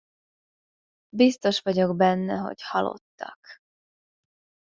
[1.15, 3.61] Biztos vagyok benne, hogy halottak!